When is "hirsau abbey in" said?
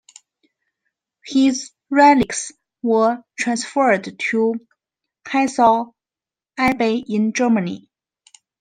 5.27-7.33